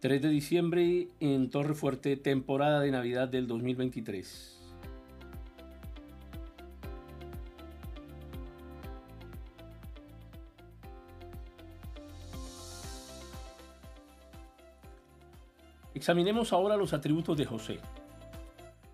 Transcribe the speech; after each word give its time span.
3 0.00 0.22
de 0.22 0.30
diciembre 0.30 1.08
en 1.20 1.50
Torre 1.50 1.74
Fuerte, 1.74 2.16
temporada 2.16 2.80
de 2.80 2.90
Navidad 2.90 3.28
del 3.28 3.46
2023. 3.46 4.58
Examinemos 15.92 16.54
ahora 16.54 16.78
los 16.78 16.94
atributos 16.94 17.36
de 17.36 17.44
José. 17.44 17.78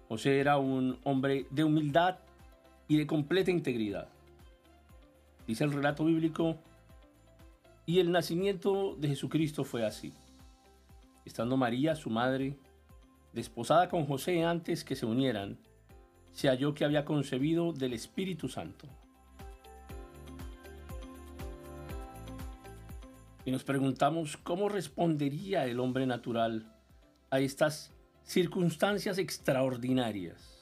José 0.08 0.40
era 0.40 0.58
un 0.58 0.98
hombre 1.04 1.46
de 1.50 1.62
humildad 1.62 2.18
y 2.88 2.96
de 2.96 3.06
completa 3.06 3.52
integridad. 3.52 4.08
Dice 5.46 5.62
el 5.62 5.72
relato 5.72 6.04
bíblico, 6.04 6.56
y 7.88 8.00
el 8.00 8.10
nacimiento 8.10 8.96
de 8.96 9.06
Jesucristo 9.06 9.62
fue 9.62 9.86
así. 9.86 10.12
Estando 11.26 11.56
María, 11.56 11.96
su 11.96 12.08
madre, 12.08 12.56
desposada 13.34 13.90
con 13.90 14.06
José 14.06 14.44
antes 14.44 14.84
que 14.84 14.96
se 14.96 15.04
unieran, 15.04 15.58
se 16.32 16.48
halló 16.48 16.72
que 16.72 16.84
había 16.84 17.04
concebido 17.04 17.72
del 17.72 17.92
Espíritu 17.92 18.48
Santo. 18.48 18.86
Y 23.44 23.50
nos 23.50 23.64
preguntamos 23.64 24.36
cómo 24.36 24.68
respondería 24.68 25.66
el 25.66 25.80
hombre 25.80 26.06
natural 26.06 26.72
a 27.30 27.40
estas 27.40 27.92
circunstancias 28.22 29.18
extraordinarias. 29.18 30.55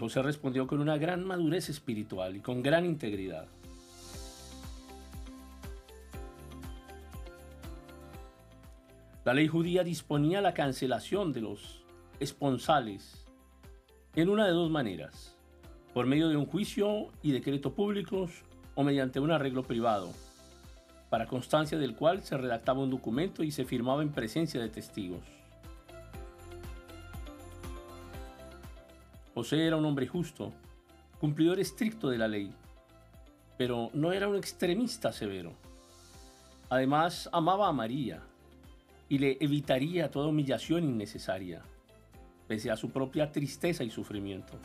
José 0.00 0.22
respondió 0.22 0.66
con 0.66 0.80
una 0.80 0.96
gran 0.96 1.24
madurez 1.24 1.68
espiritual 1.68 2.34
y 2.34 2.40
con 2.40 2.62
gran 2.62 2.86
integridad. 2.86 3.46
La 9.26 9.34
ley 9.34 9.46
judía 9.46 9.84
disponía 9.84 10.40
la 10.40 10.54
cancelación 10.54 11.34
de 11.34 11.42
los 11.42 11.84
esponsales 12.18 13.26
en 14.16 14.30
una 14.30 14.46
de 14.46 14.52
dos 14.52 14.70
maneras, 14.70 15.36
por 15.92 16.06
medio 16.06 16.30
de 16.30 16.36
un 16.36 16.46
juicio 16.46 17.08
y 17.22 17.32
decreto 17.32 17.74
públicos 17.74 18.42
o 18.74 18.82
mediante 18.82 19.20
un 19.20 19.30
arreglo 19.30 19.64
privado, 19.64 20.10
para 21.10 21.26
constancia 21.26 21.76
del 21.76 21.94
cual 21.94 22.22
se 22.22 22.38
redactaba 22.38 22.80
un 22.80 22.90
documento 22.90 23.44
y 23.44 23.50
se 23.50 23.66
firmaba 23.66 24.02
en 24.02 24.12
presencia 24.12 24.60
de 24.60 24.70
testigos. 24.70 25.39
José 29.40 29.66
era 29.66 29.76
un 29.76 29.86
hombre 29.86 30.06
justo, 30.06 30.52
cumplidor 31.18 31.60
estricto 31.60 32.10
de 32.10 32.18
la 32.18 32.28
ley, 32.28 32.52
pero 33.56 33.88
no 33.94 34.12
era 34.12 34.28
un 34.28 34.36
extremista 34.36 35.14
severo. 35.14 35.54
Además, 36.68 37.26
amaba 37.32 37.66
a 37.66 37.72
María 37.72 38.20
y 39.08 39.16
le 39.16 39.38
evitaría 39.40 40.10
toda 40.10 40.28
humillación 40.28 40.84
innecesaria, 40.84 41.62
pese 42.48 42.70
a 42.70 42.76
su 42.76 42.90
propia 42.90 43.32
tristeza 43.32 43.82
y 43.82 43.88
sufrimiento. 43.88 44.58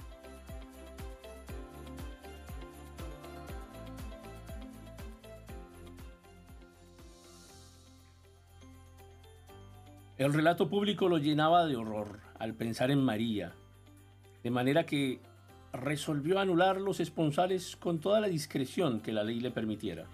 El 10.18 10.34
relato 10.34 10.69
público 10.69 11.07
lo 11.07 11.18
llenaba 11.18 11.66
de 11.66 11.78
horror 11.78 12.19
al 12.40 12.56
pensar 12.56 12.92
en 12.92 13.02
María, 13.02 13.53
de 14.45 14.51
manera 14.51 14.85
que 14.85 15.22
resolvió 15.73 16.38
anular 16.38 16.79
los 16.79 17.00
esponsales 17.00 17.75
con 17.75 18.00
toda 18.00 18.19
la 18.19 18.28
discreción 18.28 19.00
que 19.00 19.11
la 19.11 19.23
ley 19.23 19.39
le 19.39 19.50
permitiera. 19.50 20.06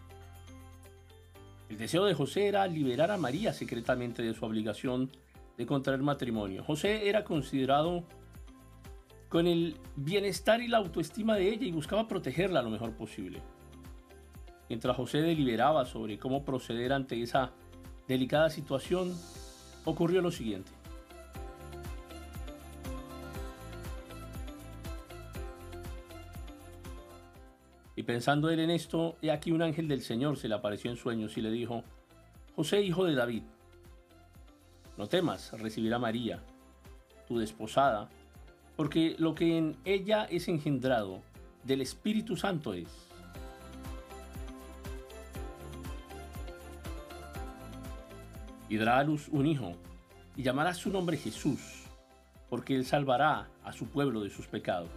El 1.67 1.77
deseo 1.77 2.05
de 2.05 2.13
José 2.13 2.47
era 2.47 2.65
liberar 2.65 3.11
a 3.11 3.17
María 3.17 3.51
secretamente 3.51 4.23
de 4.23 4.33
su 4.33 4.45
obligación 4.45 5.11
de 5.57 5.65
contraer 5.65 5.99
matrimonio. 5.99 6.63
José 6.63 7.09
era 7.09 7.25
considerado 7.25 8.05
con 9.27 9.47
el 9.47 9.75
bienestar 9.97 10.61
y 10.61 10.69
la 10.69 10.77
autoestima 10.77 11.35
de 11.35 11.49
ella 11.49 11.65
y 11.65 11.73
buscaba 11.73 12.07
protegerla 12.07 12.61
lo 12.61 12.69
mejor 12.69 12.93
posible. 12.93 13.41
Mientras 14.69 14.95
José 14.95 15.17
deliberaba 15.17 15.83
sobre 15.83 16.17
cómo 16.17 16.45
proceder 16.45 16.93
ante 16.93 17.21
esa 17.21 17.51
delicada 18.07 18.49
situación, 18.49 19.13
ocurrió 19.83 20.21
lo 20.21 20.31
siguiente. 20.31 20.71
Pensando 28.11 28.49
él 28.49 28.59
en 28.59 28.71
esto, 28.71 29.15
he 29.21 29.31
aquí 29.31 29.53
un 29.53 29.61
ángel 29.61 29.87
del 29.87 30.01
Señor 30.01 30.35
se 30.35 30.49
le 30.49 30.55
apareció 30.55 30.91
en 30.91 30.97
sueños 30.97 31.37
y 31.37 31.41
le 31.41 31.49
dijo, 31.49 31.85
José, 32.57 32.81
hijo 32.81 33.05
de 33.05 33.15
David, 33.15 33.43
no 34.97 35.07
temas 35.07 35.53
recibir 35.53 35.93
a 35.93 35.97
María, 35.97 36.43
tu 37.25 37.39
desposada, 37.39 38.09
porque 38.75 39.15
lo 39.17 39.33
que 39.33 39.57
en 39.57 39.77
ella 39.85 40.25
es 40.25 40.49
engendrado 40.49 41.21
del 41.63 41.79
Espíritu 41.79 42.35
Santo 42.35 42.73
es. 42.73 42.89
y 48.67 48.75
dará 48.75 48.99
a 48.99 49.03
luz 49.05 49.29
un 49.29 49.45
hijo, 49.45 49.77
y 50.35 50.43
llamará 50.43 50.73
su 50.73 50.89
nombre 50.89 51.15
Jesús, 51.15 51.83
porque 52.49 52.75
él 52.75 52.85
salvará 52.85 53.47
a 53.63 53.71
su 53.71 53.87
pueblo 53.87 54.21
de 54.21 54.29
sus 54.29 54.47
pecados. 54.47 54.89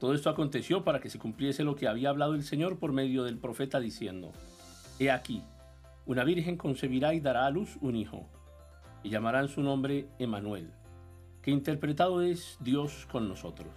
Todo 0.00 0.14
esto 0.14 0.30
aconteció 0.30 0.82
para 0.82 0.98
que 0.98 1.10
se 1.10 1.18
cumpliese 1.18 1.62
lo 1.62 1.76
que 1.76 1.86
había 1.86 2.08
hablado 2.08 2.34
el 2.34 2.42
Señor 2.42 2.78
por 2.78 2.92
medio 2.92 3.22
del 3.22 3.36
profeta 3.36 3.78
diciendo, 3.80 4.32
He 4.98 5.10
aquí, 5.10 5.42
una 6.06 6.24
virgen 6.24 6.56
concebirá 6.56 7.12
y 7.12 7.20
dará 7.20 7.44
a 7.44 7.50
luz 7.50 7.76
un 7.82 7.94
hijo, 7.96 8.26
y 9.02 9.10
llamarán 9.10 9.50
su 9.50 9.62
nombre 9.62 10.08
Emanuel, 10.18 10.70
que 11.42 11.50
interpretado 11.50 12.22
es 12.22 12.56
Dios 12.60 13.06
con 13.12 13.28
nosotros. 13.28 13.68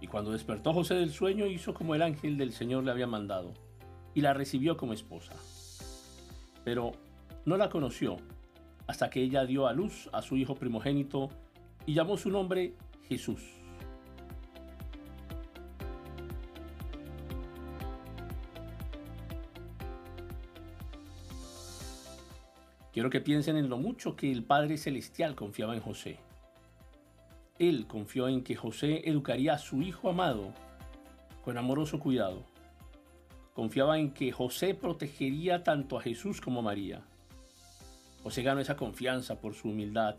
Y 0.00 0.06
cuando 0.06 0.32
despertó 0.32 0.72
José 0.72 0.94
del 0.94 1.12
sueño, 1.12 1.44
hizo 1.44 1.74
como 1.74 1.94
el 1.94 2.00
ángel 2.00 2.38
del 2.38 2.52
Señor 2.52 2.82
le 2.82 2.90
había 2.90 3.06
mandado, 3.06 3.52
y 4.14 4.22
la 4.22 4.32
recibió 4.32 4.78
como 4.78 4.94
esposa. 4.94 5.34
Pero 6.64 6.92
no 7.44 7.58
la 7.58 7.68
conoció 7.68 8.16
hasta 8.86 9.10
que 9.10 9.20
ella 9.20 9.44
dio 9.44 9.66
a 9.66 9.74
luz 9.74 10.08
a 10.14 10.22
su 10.22 10.38
hijo 10.38 10.54
primogénito 10.54 11.28
y 11.84 11.92
llamó 11.92 12.16
su 12.16 12.30
nombre 12.30 12.72
Jesús. 13.08 13.42
Quiero 22.96 23.10
que 23.10 23.20
piensen 23.20 23.58
en 23.58 23.68
lo 23.68 23.76
mucho 23.76 24.16
que 24.16 24.32
el 24.32 24.42
Padre 24.42 24.78
Celestial 24.78 25.34
confiaba 25.34 25.74
en 25.74 25.82
José. 25.82 26.16
Él 27.58 27.86
confió 27.86 28.26
en 28.26 28.42
que 28.42 28.56
José 28.56 29.06
educaría 29.06 29.52
a 29.52 29.58
su 29.58 29.82
hijo 29.82 30.08
amado 30.08 30.54
con 31.44 31.58
amoroso 31.58 32.00
cuidado. 32.00 32.42
Confiaba 33.52 33.98
en 33.98 34.14
que 34.14 34.32
José 34.32 34.72
protegería 34.74 35.62
tanto 35.62 35.98
a 35.98 36.00
Jesús 36.00 36.40
como 36.40 36.60
a 36.60 36.62
María. 36.62 37.02
José 38.22 38.42
ganó 38.42 38.62
esa 38.62 38.78
confianza 38.78 39.42
por 39.42 39.52
su 39.52 39.68
humildad, 39.68 40.16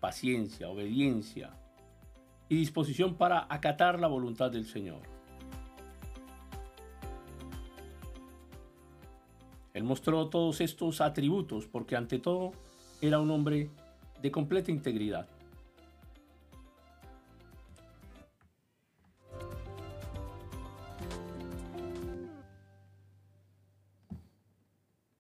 paciencia, 0.00 0.68
obediencia 0.68 1.52
y 2.48 2.56
disposición 2.56 3.14
para 3.14 3.46
acatar 3.48 4.00
la 4.00 4.08
voluntad 4.08 4.50
del 4.50 4.66
Señor. 4.66 5.17
Él 9.78 9.84
mostró 9.84 10.28
todos 10.28 10.60
estos 10.60 11.00
atributos 11.00 11.66
porque 11.66 11.94
ante 11.94 12.18
todo 12.18 12.50
era 13.00 13.20
un 13.20 13.30
hombre 13.30 13.70
de 14.20 14.32
completa 14.32 14.72
integridad. 14.72 15.28